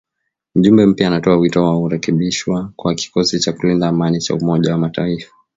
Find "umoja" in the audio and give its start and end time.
4.35-4.71